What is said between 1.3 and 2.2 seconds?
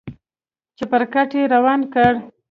يې روان کړ.